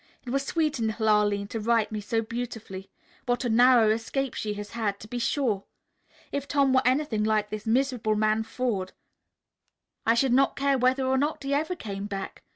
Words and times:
It 0.25 0.31
was 0.31 0.43
sweet 0.43 0.79
in 0.79 0.87
little 0.87 1.07
Arline 1.09 1.47
to 1.49 1.59
write 1.59 1.91
me 1.91 2.01
so 2.01 2.23
beautifully. 2.23 2.89
What 3.27 3.45
a 3.45 3.49
narrow 3.49 3.91
escape 3.91 4.33
she 4.33 4.55
has 4.55 4.71
had, 4.71 4.99
to 5.01 5.07
be 5.07 5.19
sure! 5.19 5.65
If 6.31 6.47
Tom 6.47 6.73
were 6.73 6.81
anything 6.83 7.23
like 7.23 7.51
this 7.51 7.67
miserable 7.67 8.15
man, 8.15 8.41
Forde, 8.41 8.93
I 10.03 10.15
should 10.15 10.33
not 10.33 10.55
care 10.55 10.79
whether 10.79 11.05
or 11.05 11.19
not 11.19 11.43
he 11.43 11.53
ever 11.53 11.75
came 11.75 12.07
back. 12.07 12.41